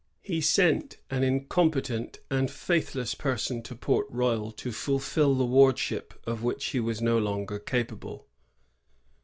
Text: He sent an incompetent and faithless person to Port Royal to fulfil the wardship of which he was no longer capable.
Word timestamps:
He 0.23 0.41
sent 0.41 0.97
an 1.11 1.21
incompetent 1.21 2.21
and 2.31 2.49
faithless 2.49 3.13
person 3.13 3.61
to 3.61 3.75
Port 3.75 4.07
Royal 4.09 4.51
to 4.53 4.71
fulfil 4.71 5.35
the 5.35 5.45
wardship 5.45 6.15
of 6.25 6.41
which 6.41 6.65
he 6.69 6.79
was 6.79 7.01
no 7.03 7.19
longer 7.19 7.59
capable. 7.59 8.25